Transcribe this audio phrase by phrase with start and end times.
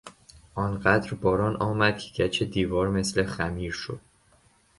[0.55, 3.99] آن قدر باران آمد که گچ دیوار مثل خمیر شد.